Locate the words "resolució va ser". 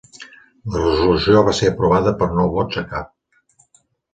0.85-1.69